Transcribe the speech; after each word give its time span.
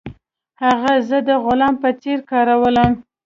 هغه 0.63 0.93
زه 1.07 1.17
د 1.27 1.29
غلام 1.45 1.73
په 1.83 1.89
څیر 2.01 2.19
کارولم. 2.31 2.91